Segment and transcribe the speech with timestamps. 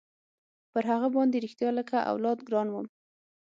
[0.71, 2.87] پر هغه باندې رښتيا لكه اولاد ګران وم.